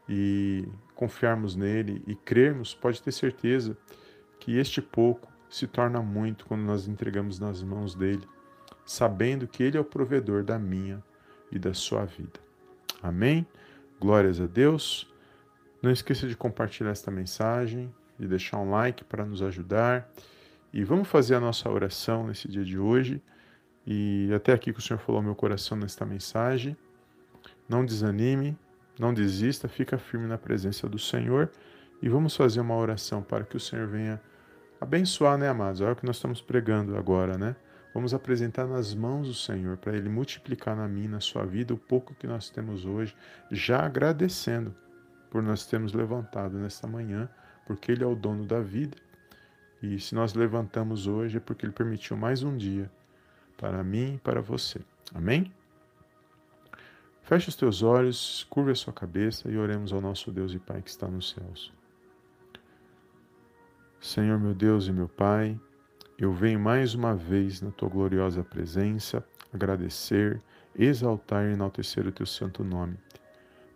e 0.08 0.68
confiarmos 0.96 1.56
nele 1.56 2.02
e 2.08 2.16
crermos, 2.16 2.74
pode 2.74 3.02
ter 3.02 3.12
certeza 3.12 3.78
que 4.40 4.58
este 4.58 4.82
pouco 4.82 5.32
se 5.50 5.68
torna 5.68 6.02
muito 6.02 6.46
quando 6.46 6.62
nós 6.62 6.88
entregamos 6.88 7.40
nas 7.40 7.62
mãos 7.62 7.94
dele, 7.94 8.28
sabendo 8.92 9.48
que 9.48 9.64
ele 9.64 9.78
é 9.78 9.80
o 9.80 9.86
provedor 9.86 10.44
da 10.44 10.60
minha 10.60 11.02
e 11.50 11.58
da 11.58 11.74
sua 11.74 12.04
vida. 12.04 12.40
Amém? 13.02 13.48
Glórias 14.00 14.42
a 14.42 14.46
Deus. 14.46 15.10
Não 15.82 15.90
esqueça 15.90 16.28
de 16.28 16.36
compartilhar 16.36 16.92
esta 16.92 17.10
mensagem 17.10 17.94
de 18.20 18.28
deixar 18.28 18.58
um 18.58 18.70
like 18.70 19.04
para 19.06 19.26
nos 19.26 19.42
ajudar. 19.42 20.12
E 20.74 20.84
vamos 20.84 21.08
fazer 21.08 21.36
a 21.36 21.40
nossa 21.40 21.70
oração 21.70 22.28
nesse 22.28 22.50
dia 22.50 22.66
de 22.66 22.78
hoje. 22.78 23.22
E 23.88 24.30
até 24.36 24.52
aqui 24.52 24.74
que 24.74 24.80
o 24.80 24.82
Senhor 24.82 25.00
falou 25.00 25.22
meu 25.22 25.36
coração 25.36 25.78
nesta 25.78 26.06
mensagem. 26.06 26.76
Não 27.70 27.86
desanime, 27.86 28.58
não 29.00 29.14
desista, 29.14 29.70
fica 29.70 29.98
firme 29.98 30.28
na 30.28 30.38
presença 30.38 30.88
do 30.88 31.00
Senhor. 31.00 31.50
E 32.02 32.10
vamos 32.10 32.36
fazer 32.36 32.60
uma 32.60 32.76
oração 32.76 33.24
para 33.24 33.46
que 33.46 33.56
o 33.56 33.60
Senhor 33.60 33.88
venha 33.88 34.22
abençoar, 34.80 35.38
né, 35.38 35.48
amados? 35.48 35.80
Olha 35.80 35.94
o 35.94 35.96
que 35.96 36.06
nós 36.06 36.18
estamos 36.18 36.42
pregando 36.42 36.98
agora, 36.98 37.38
né? 37.38 37.56
Vamos 37.94 38.14
apresentar 38.14 38.66
nas 38.68 38.94
mãos 38.94 39.28
do 39.28 39.34
Senhor 39.34 39.78
para 39.78 39.96
Ele 39.96 40.08
multiplicar 40.08 40.76
na 40.76 40.88
minha, 40.88 41.10
na 41.10 41.20
sua 41.20 41.46
vida, 41.46 41.74
o 41.74 41.78
pouco 41.78 42.16
que 42.16 42.26
nós 42.26 42.50
temos 42.50 42.86
hoje, 42.86 43.16
já 43.52 43.86
agradecendo 43.86 44.74
por 45.30 45.44
nós 45.44 45.66
termos 45.66 45.94
levantado 45.94 46.58
nesta 46.58 46.88
manhã 46.88 47.30
porque 47.66 47.92
Ele 47.92 48.04
é 48.04 48.08
o 48.08 48.16
dono 48.16 48.46
da 48.46 48.60
vida. 48.60 48.98
E 49.82 50.00
se 50.00 50.14
nós 50.14 50.34
levantamos 50.34 51.08
hoje 51.08 51.38
é 51.38 51.40
porque 51.40 51.66
Ele 51.66 51.74
permitiu 51.74 52.16
mais 52.16 52.44
um 52.44 52.56
dia 52.56 52.92
para 53.58 53.84
mim 53.84 54.16
e 54.16 54.18
para 54.18 54.42
você. 54.42 54.82
Amém? 55.14 55.52
Feche 57.24 57.50
os 57.50 57.56
teus 57.56 57.82
olhos, 57.82 58.46
curva 58.50 58.72
a 58.72 58.76
sua 58.76 58.92
cabeça 58.92 59.50
e 59.50 59.58
oremos 59.58 59.94
ao 59.94 60.02
nosso 60.02 60.32
Deus 60.32 60.54
e 60.54 60.60
Pai 60.60 60.82
que 60.82 60.90
está 60.90 61.08
nos 61.08 61.30
céus. 61.30 61.72
Senhor 64.00 64.40
meu 64.40 64.54
Deus 64.54 64.88
e 64.88 64.92
meu 64.92 65.08
Pai, 65.08 65.60
eu 66.22 66.32
venho 66.32 66.60
mais 66.60 66.94
uma 66.94 67.16
vez 67.16 67.62
na 67.62 67.72
tua 67.72 67.90
gloriosa 67.90 68.44
presença 68.44 69.26
agradecer, 69.52 70.40
exaltar 70.78 71.44
e 71.50 71.54
enaltecer 71.54 72.06
o 72.06 72.12
teu 72.12 72.28
santo 72.28 72.64
nome. 72.64 72.96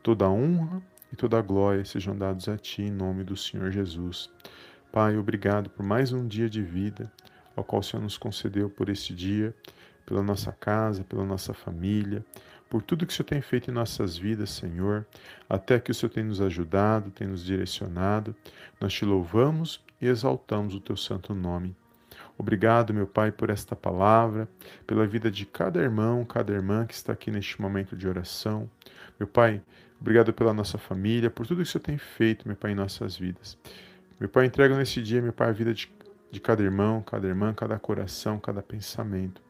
Toda 0.04 0.30
honra 0.30 0.80
e 1.12 1.16
toda 1.16 1.42
glória 1.42 1.84
sejam 1.84 2.16
dados 2.16 2.48
a 2.48 2.56
Ti 2.56 2.84
em 2.84 2.92
nome 2.92 3.24
do 3.24 3.36
Senhor 3.36 3.72
Jesus. 3.72 4.30
Pai, 4.92 5.18
obrigado 5.18 5.72
por 5.72 5.84
mais 5.84 6.14
um 6.14 6.28
dia 6.28 6.48
de 6.48 6.62
vida, 6.62 7.12
ao 7.56 7.64
qual 7.64 7.80
o 7.80 7.84
Senhor 7.84 8.04
nos 8.04 8.16
concedeu 8.16 8.70
por 8.70 8.90
este 8.90 9.12
dia, 9.16 9.52
pela 10.06 10.22
nossa 10.22 10.52
casa, 10.52 11.04
pela 11.04 11.26
nossa 11.26 11.52
família, 11.52 12.24
por 12.70 12.84
tudo 12.84 13.08
que 13.08 13.12
o 13.12 13.16
Senhor 13.16 13.28
tem 13.28 13.42
feito 13.42 13.72
em 13.72 13.74
nossas 13.74 14.16
vidas, 14.16 14.52
Senhor, 14.52 15.04
até 15.50 15.80
que 15.80 15.90
o 15.90 15.96
Senhor 15.96 16.12
tem 16.12 16.24
nos 16.24 16.40
ajudado, 16.40 17.10
tem 17.10 17.28
nos 17.28 17.44
direcionado. 17.44 18.36
Nós 18.80 18.94
te 18.94 19.04
louvamos 19.04 19.84
e 20.00 20.06
exaltamos 20.06 20.76
o 20.76 20.80
teu 20.80 20.96
santo 20.96 21.34
nome. 21.34 21.76
Obrigado, 22.38 22.94
meu 22.94 23.08
Pai, 23.08 23.32
por 23.32 23.50
esta 23.50 23.76
palavra, 23.76 24.48
pela 24.86 25.08
vida 25.08 25.32
de 25.32 25.46
cada 25.46 25.82
irmão, 25.82 26.26
cada 26.26 26.54
irmã 26.54 26.86
que 26.86 26.94
está 26.94 27.14
aqui 27.14 27.32
neste 27.32 27.62
momento 27.62 27.96
de 27.96 28.08
oração. 28.08 28.70
Meu 29.18 29.28
Pai, 29.28 29.62
Obrigado 30.00 30.34
pela 30.34 30.54
nossa 30.54 30.78
família, 30.78 31.30
por 31.30 31.48
tudo 31.48 31.58
que 31.58 31.64
o 31.64 31.66
Senhor 31.66 31.82
tem 31.82 31.98
feito, 31.98 32.48
meu 32.48 32.56
Pai, 32.56 32.72
em 32.72 32.76
nossas 32.76 33.18
vidas. 33.18 33.58
Meu 34.20 34.30
Pai, 34.30 34.46
entrega 34.46 34.78
nesse 34.78 35.02
dia, 35.02 35.22
meu 35.22 35.34
Pai, 35.34 35.50
a 35.50 35.52
vida 35.52 35.74
de, 35.74 35.92
de 36.30 36.40
cada 36.40 36.62
irmão, 36.62 37.02
cada 37.02 37.28
irmã, 37.28 37.54
cada 37.54 37.80
coração, 37.80 38.40
cada 38.40 38.62
pensamento. 38.62 39.42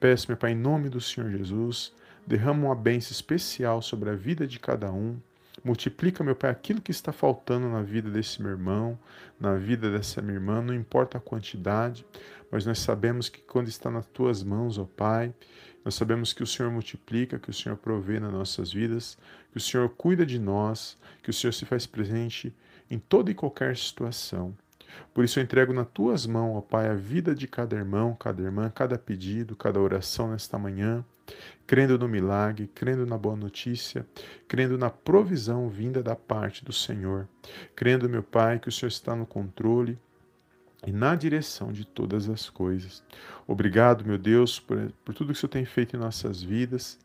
Peço, 0.00 0.28
meu 0.28 0.36
Pai, 0.36 0.52
em 0.52 0.56
nome 0.56 0.88
do 0.88 1.00
Senhor 1.00 1.30
Jesus, 1.30 1.92
derrama 2.26 2.66
uma 2.66 2.74
bênção 2.74 3.12
especial 3.12 3.82
sobre 3.82 4.10
a 4.10 4.14
vida 4.14 4.46
de 4.46 4.58
cada 4.58 4.90
um. 4.90 5.18
Multiplica, 5.64 6.24
meu 6.24 6.34
Pai, 6.34 6.50
aquilo 6.50 6.80
que 6.80 6.90
está 6.90 7.12
faltando 7.12 7.68
na 7.68 7.82
vida 7.82 8.10
desse 8.10 8.42
meu 8.42 8.50
irmão, 8.50 8.98
na 9.38 9.54
vida 9.54 9.90
dessa 9.90 10.20
minha 10.20 10.34
irmã, 10.34 10.60
não 10.60 10.74
importa 10.74 11.18
a 11.18 11.20
quantidade, 11.20 12.04
mas 12.50 12.66
nós 12.66 12.80
sabemos 12.80 13.28
que 13.28 13.40
quando 13.40 13.68
está 13.68 13.90
nas 13.90 14.06
tuas 14.06 14.42
mãos, 14.42 14.76
ó 14.76 14.84
Pai, 14.84 15.32
nós 15.84 15.94
sabemos 15.94 16.32
que 16.32 16.42
o 16.42 16.46
Senhor 16.46 16.70
multiplica, 16.70 17.38
que 17.38 17.50
o 17.50 17.54
Senhor 17.54 17.76
provê 17.76 18.18
nas 18.18 18.32
nossas 18.32 18.72
vidas, 18.72 19.16
que 19.52 19.56
o 19.56 19.60
Senhor 19.60 19.88
cuida 19.90 20.26
de 20.26 20.38
nós, 20.38 20.98
que 21.22 21.30
o 21.30 21.32
Senhor 21.32 21.52
se 21.52 21.64
faz 21.64 21.86
presente 21.86 22.54
em 22.90 22.98
toda 22.98 23.30
e 23.30 23.34
qualquer 23.34 23.76
situação. 23.76 24.56
Por 25.14 25.24
isso 25.24 25.38
eu 25.38 25.42
entrego 25.42 25.72
nas 25.72 25.88
tuas 25.88 26.26
mãos, 26.26 26.56
ó 26.56 26.60
Pai, 26.60 26.88
a 26.88 26.94
vida 26.94 27.34
de 27.34 27.46
cada 27.46 27.76
irmão, 27.76 28.14
cada 28.14 28.42
irmã, 28.42 28.70
cada 28.70 28.98
pedido, 28.98 29.56
cada 29.56 29.80
oração 29.80 30.30
nesta 30.30 30.58
manhã, 30.58 31.04
crendo 31.66 31.98
no 31.98 32.08
milagre, 32.08 32.70
crendo 32.74 33.06
na 33.06 33.16
boa 33.16 33.36
notícia, 33.36 34.06
crendo 34.46 34.76
na 34.76 34.90
provisão 34.90 35.68
vinda 35.68 36.02
da 36.02 36.14
parte 36.14 36.64
do 36.64 36.72
Senhor, 36.72 37.28
crendo, 37.74 38.08
meu 38.08 38.22
Pai, 38.22 38.58
que 38.58 38.68
o 38.68 38.72
Senhor 38.72 38.88
está 38.88 39.16
no 39.16 39.26
controle 39.26 39.98
e 40.86 40.92
na 40.92 41.14
direção 41.14 41.72
de 41.72 41.84
todas 41.84 42.28
as 42.28 42.50
coisas. 42.50 43.02
Obrigado, 43.46 44.04
meu 44.04 44.18
Deus, 44.18 44.58
por, 44.58 44.92
por 45.04 45.14
tudo 45.14 45.32
que 45.32 45.38
o 45.38 45.40
Senhor 45.40 45.50
tem 45.50 45.64
feito 45.64 45.96
em 45.96 45.98
nossas 45.98 46.42
vidas. 46.42 46.98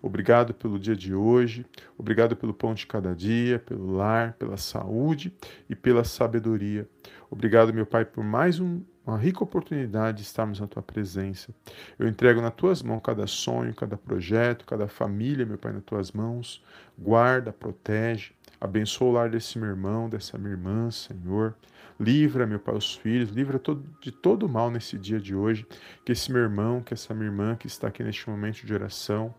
Obrigado 0.00 0.52
pelo 0.52 0.78
dia 0.78 0.94
de 0.94 1.14
hoje, 1.14 1.64
obrigado 1.96 2.36
pelo 2.36 2.52
pão 2.52 2.74
de 2.74 2.86
cada 2.86 3.14
dia, 3.14 3.58
pelo 3.58 3.96
lar, 3.96 4.34
pela 4.34 4.58
saúde 4.58 5.32
e 5.68 5.74
pela 5.74 6.04
sabedoria. 6.04 6.86
Obrigado, 7.30 7.72
meu 7.72 7.86
Pai, 7.86 8.04
por 8.04 8.22
mais 8.22 8.60
um, 8.60 8.82
uma 9.06 9.18
rica 9.18 9.44
oportunidade 9.44 10.18
de 10.18 10.22
estarmos 10.22 10.60
na 10.60 10.66
tua 10.66 10.82
presença. 10.82 11.54
Eu 11.98 12.08
entrego 12.08 12.40
nas 12.40 12.54
tuas 12.54 12.82
mãos 12.82 13.00
cada 13.02 13.26
sonho, 13.26 13.74
cada 13.74 13.96
projeto, 13.96 14.64
cada 14.64 14.88
família, 14.88 15.44
meu 15.44 15.58
Pai, 15.58 15.72
nas 15.72 15.84
tuas 15.84 16.12
mãos. 16.12 16.62
Guarda, 16.98 17.52
protege, 17.52 18.32
abençoa 18.60 19.08
o 19.08 19.12
lar 19.12 19.30
desse 19.30 19.58
meu 19.58 19.68
irmão, 19.68 20.08
dessa 20.08 20.38
minha 20.38 20.52
irmã, 20.52 20.90
Senhor. 20.90 21.54
Livra, 22.00 22.44
meu 22.44 22.58
Pai, 22.58 22.74
os 22.74 22.96
filhos, 22.96 23.30
livra 23.30 23.60
de 24.00 24.10
todo 24.10 24.48
mal 24.48 24.70
nesse 24.70 24.98
dia 24.98 25.20
de 25.20 25.34
hoje. 25.34 25.66
Que 26.04 26.12
esse 26.12 26.32
meu 26.32 26.40
irmão, 26.42 26.80
que 26.80 26.94
essa 26.94 27.14
minha 27.14 27.26
irmã 27.26 27.54
que 27.54 27.66
está 27.66 27.88
aqui 27.88 28.02
neste 28.02 28.28
momento 28.28 28.66
de 28.66 28.74
oração, 28.74 29.32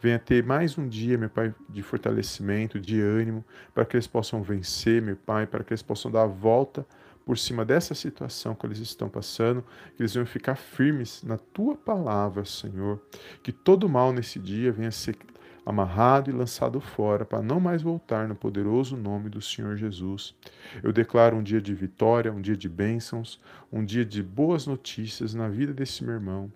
venha 0.00 0.18
ter 0.18 0.44
mais 0.44 0.76
um 0.76 0.86
dia, 0.86 1.16
meu 1.16 1.30
Pai, 1.30 1.54
de 1.68 1.82
fortalecimento, 1.82 2.80
de 2.80 3.00
ânimo, 3.00 3.44
para 3.72 3.84
que 3.84 3.96
eles 3.96 4.06
possam 4.06 4.42
vencer, 4.42 5.00
meu 5.00 5.16
Pai, 5.16 5.46
para 5.46 5.62
que 5.64 5.72
eles 5.72 5.82
possam 5.82 6.10
dar 6.10 6.24
a 6.24 6.26
volta 6.26 6.84
por 7.24 7.38
cima 7.38 7.64
dessa 7.64 7.94
situação 7.94 8.54
que 8.54 8.66
eles 8.66 8.78
estão 8.78 9.08
passando, 9.08 9.64
que 9.96 10.02
eles 10.02 10.14
venham 10.14 10.26
ficar 10.26 10.56
firmes 10.56 11.22
na 11.22 11.38
tua 11.38 11.76
palavra, 11.76 12.44
Senhor. 12.44 13.00
Que 13.42 13.52
todo 13.52 13.88
mal 13.88 14.12
nesse 14.12 14.38
dia 14.38 14.72
venha 14.72 14.90
ser 14.90 15.16
amarrado 15.64 16.28
e 16.28 16.32
lançado 16.32 16.80
fora, 16.80 17.24
para 17.24 17.40
não 17.40 17.60
mais 17.60 17.82
voltar 17.82 18.26
no 18.26 18.34
poderoso 18.34 18.96
nome 18.96 19.28
do 19.28 19.40
Senhor 19.40 19.76
Jesus. 19.76 20.34
Eu 20.82 20.92
declaro 20.92 21.36
um 21.36 21.42
dia 21.42 21.60
de 21.60 21.72
vitória, 21.72 22.32
um 22.32 22.40
dia 22.40 22.56
de 22.56 22.68
bênçãos, 22.68 23.40
um 23.72 23.84
dia 23.84 24.04
de 24.04 24.22
boas 24.22 24.66
notícias 24.66 25.34
na 25.34 25.48
vida 25.48 25.72
desse 25.72 26.02
meu 26.02 26.14
irmão, 26.14 26.52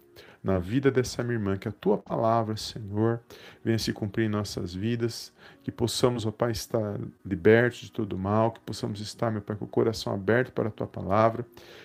na 0.47 0.61
vida 0.61 0.93
dessa 0.93 1.25
minha 1.25 1.35
irmã, 1.35 1.57
que 1.57 1.67
a 1.67 1.73
tua 1.73 1.99
palavra, 1.99 2.57
Senhor, 2.57 3.21
venha 3.65 3.81
se 3.81 3.93
cumprir 3.93 4.26
em 4.26 4.29
nossas 4.29 4.73
vidas, 4.73 5.33
que 5.65 5.73
possamos, 5.73 6.25
ó 6.25 6.31
Pai, 6.31 6.53
estar 6.53 7.00
libertos 7.25 7.81
de 7.81 7.91
todo 7.91 8.17
mal, 8.17 8.53
que 8.53 8.61
possamos 8.61 9.00
estar, 9.00 9.29
meu 9.33 9.43
Pai, 9.43 9.57
com 9.57 9.65
o 9.65 9.69
coração 9.69 10.15
aberto 10.15 10.53
para 10.53 10.69
a 10.69 10.71
tua 10.71 10.87
palavra, 10.87 11.45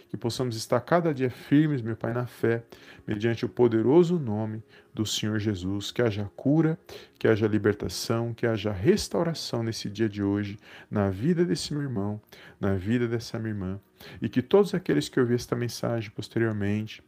que 0.09 0.15
possamos 0.15 0.55
estar 0.55 0.79
cada 0.81 1.11
dia 1.11 1.31
firmes, 1.31 1.81
meu 1.81 1.95
Pai, 1.95 2.13
na 2.13 2.27
fé, 2.27 2.63
mediante 3.07 3.43
o 3.43 3.49
poderoso 3.49 4.19
nome 4.19 4.61
do 4.93 5.07
Senhor 5.07 5.39
Jesus, 5.39 5.91
que 5.91 6.03
haja 6.03 6.29
cura, 6.35 6.77
que 7.17 7.27
haja 7.27 7.47
libertação, 7.47 8.31
que 8.31 8.45
haja 8.45 8.71
restauração 8.71 9.63
nesse 9.63 9.89
dia 9.89 10.07
de 10.07 10.21
hoje, 10.21 10.59
na 10.89 11.09
vida 11.09 11.43
desse 11.43 11.73
meu 11.73 11.81
irmão, 11.81 12.21
na 12.59 12.75
vida 12.75 13.07
dessa 13.07 13.39
minha 13.39 13.55
irmã, 13.55 13.79
e 14.21 14.29
que 14.29 14.43
todos 14.43 14.75
aqueles 14.75 15.09
que 15.09 15.19
ouvirem 15.19 15.37
esta 15.37 15.55
mensagem 15.55 16.11
posteriormente, 16.11 17.01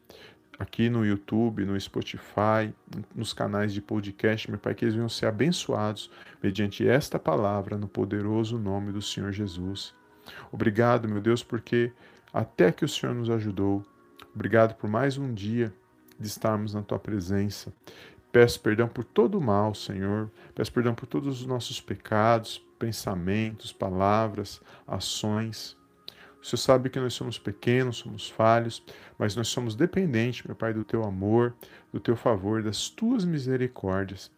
aqui 0.58 0.90
no 0.90 1.06
YouTube, 1.06 1.66
no 1.66 1.80
Spotify, 1.80 2.74
nos 3.16 3.34
canais 3.34 3.74
de 3.74 3.82
podcast, 3.82 4.50
meu 4.50 4.60
Pai, 4.60 4.74
que 4.74 4.86
eles 4.86 4.96
venham 4.96 5.10
ser 5.10 5.26
abençoados 5.26 6.10
mediante 6.42 6.88
esta 6.88 7.18
palavra 7.18 7.78
no 7.78 7.88
poderoso 7.88 8.58
nome 8.58 8.92
do 8.92 9.02
Senhor 9.02 9.32
Jesus. 9.32 9.94
Obrigado, 10.52 11.08
meu 11.08 11.22
Deus, 11.22 11.44
porque 11.44 11.92
até 12.32 12.72
que 12.72 12.86
o 12.86 12.90
Senhor 12.90 13.14
nos 13.14 13.30
ajudou. 13.30 13.86
Obrigado 14.34 14.76
por 14.76 14.90
mais 14.90 15.18
um 15.18 15.34
dia 15.34 15.74
de 16.20 16.28
estarmos 16.28 16.74
na 16.74 16.82
tua 16.82 17.00
presença. 17.00 17.74
Peço 18.32 18.60
perdão 18.62 18.88
por 18.88 19.04
todo 19.04 19.38
o 19.38 19.42
mal, 19.42 19.76
Senhor. 19.76 20.32
Peço 20.56 20.74
perdão 20.74 20.96
por 20.96 21.06
todos 21.06 21.42
os 21.42 21.46
nossos 21.46 21.80
pecados, 21.80 22.66
pensamentos, 22.80 23.72
palavras, 23.72 24.60
ações. 24.88 25.78
Senhor 26.44 26.58
sabe 26.58 26.90
que 26.90 27.00
nós 27.00 27.14
somos 27.14 27.40
pequenos, 27.40 27.98
somos 27.98 28.30
falhos, 28.30 28.84
mas 29.18 29.36
nós 29.36 29.48
somos 29.48 29.76
dependentes, 29.76 30.46
meu 30.46 30.56
Pai, 30.56 30.74
do 30.74 30.84
teu 30.84 31.04
amor, 31.04 31.56
do 31.92 32.00
teu 32.00 32.18
favor, 32.18 32.62
das 32.62 32.90
tuas 32.90 33.24
misericórdias. 33.24 34.30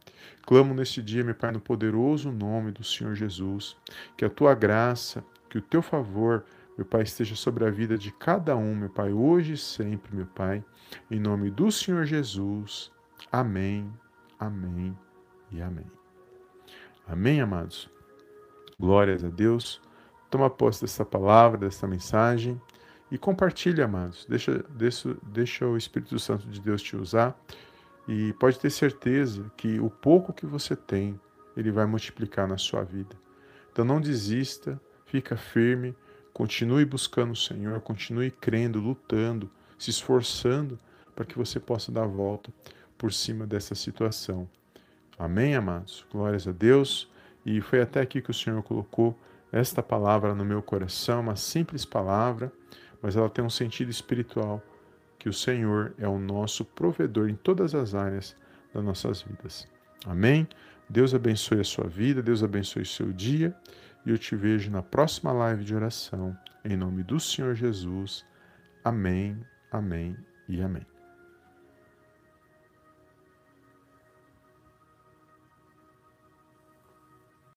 Clamo 0.45 0.73
neste 0.75 1.01
dia, 1.01 1.23
meu 1.23 1.33
Pai, 1.33 1.51
no 1.51 1.59
poderoso 1.59 2.31
nome 2.31 2.71
do 2.71 2.83
Senhor 2.83 3.15
Jesus, 3.15 3.75
que 4.15 4.23
a 4.23 4.29
tua 4.29 4.53
graça, 4.53 5.25
que 5.49 5.57
o 5.57 5.61
teu 5.61 5.81
favor, 5.81 6.45
meu 6.77 6.85
Pai, 6.85 7.01
esteja 7.01 7.35
sobre 7.35 7.65
a 7.65 7.71
vida 7.71 7.97
de 7.97 8.11
cada 8.11 8.55
um, 8.55 8.75
meu 8.75 8.89
Pai, 8.89 9.11
hoje 9.11 9.53
e 9.53 9.57
sempre, 9.57 10.15
meu 10.15 10.27
Pai, 10.27 10.63
em 11.09 11.19
nome 11.19 11.49
do 11.49 11.71
Senhor 11.71 12.05
Jesus. 12.05 12.91
Amém, 13.31 13.91
amém 14.39 14.95
e 15.51 15.59
amém. 15.59 15.89
Amém, 17.07 17.41
amados. 17.41 17.89
Glórias 18.79 19.23
a 19.23 19.29
Deus. 19.29 19.81
Toma 20.29 20.49
posse 20.49 20.81
dessa 20.81 21.05
palavra, 21.05 21.57
dessa 21.57 21.87
mensagem 21.87 22.59
e 23.11 23.17
compartilha, 23.17 23.85
amados. 23.85 24.25
Deixa, 24.27 24.63
deixa, 24.69 25.15
deixa 25.23 25.65
o 25.65 25.77
Espírito 25.77 26.17
Santo 26.19 26.47
de 26.47 26.59
Deus 26.59 26.81
te 26.81 26.95
usar 26.95 27.39
e 28.07 28.33
pode 28.33 28.59
ter 28.59 28.69
certeza 28.69 29.51
que 29.55 29.79
o 29.79 29.89
pouco 29.89 30.33
que 30.33 30.45
você 30.45 30.75
tem, 30.75 31.19
ele 31.55 31.71
vai 31.71 31.85
multiplicar 31.85 32.47
na 32.47 32.57
sua 32.57 32.83
vida. 32.83 33.15
Então 33.71 33.85
não 33.85 34.01
desista, 34.01 34.79
fica 35.05 35.35
firme, 35.35 35.95
continue 36.33 36.85
buscando 36.85 37.31
o 37.31 37.35
Senhor, 37.35 37.79
continue 37.81 38.31
crendo, 38.31 38.79
lutando, 38.79 39.49
se 39.77 39.89
esforçando 39.89 40.79
para 41.15 41.25
que 41.25 41.37
você 41.37 41.59
possa 41.59 41.91
dar 41.91 42.03
a 42.03 42.07
volta 42.07 42.51
por 42.97 43.13
cima 43.13 43.45
dessa 43.47 43.75
situação. 43.75 44.49
Amém, 45.17 45.55
amados? 45.55 46.05
Glórias 46.11 46.47
a 46.47 46.51
Deus. 46.51 47.09
E 47.45 47.61
foi 47.61 47.81
até 47.81 48.01
aqui 48.01 48.21
que 48.21 48.31
o 48.31 48.33
Senhor 48.33 48.61
colocou 48.63 49.17
esta 49.55 49.81
palavra 49.81 50.35
no 50.35 50.43
meu 50.43 50.61
coração, 50.61 51.21
uma 51.21 51.37
simples 51.37 51.85
palavra, 51.85 52.51
mas 53.01 53.15
ela 53.15 53.29
tem 53.29 53.43
um 53.43 53.49
sentido 53.49 53.89
espiritual, 53.89 54.61
que 55.17 55.29
o 55.29 55.33
Senhor 55.33 55.93
é 55.97 56.05
o 56.05 56.19
nosso 56.19 56.65
provedor 56.65 57.29
em 57.29 57.35
todas 57.35 57.73
as 57.73 57.95
áreas 57.95 58.35
das 58.73 58.83
nossas 58.83 59.21
vidas. 59.21 59.65
Amém? 60.05 60.45
Deus 60.89 61.15
abençoe 61.15 61.61
a 61.61 61.63
sua 61.63 61.87
vida, 61.87 62.21
Deus 62.21 62.43
abençoe 62.43 62.81
o 62.81 62.85
seu 62.85 63.13
dia, 63.13 63.55
e 64.05 64.11
eu 64.11 64.17
te 64.17 64.35
vejo 64.35 64.69
na 64.69 64.83
próxima 64.83 65.31
live 65.31 65.63
de 65.63 65.73
oração, 65.73 66.37
em 66.65 66.75
nome 66.75 67.01
do 67.01 67.17
Senhor 67.17 67.55
Jesus. 67.55 68.25
Amém, 68.83 69.39
amém 69.71 70.17
e 70.49 70.61
amém. 70.61 70.94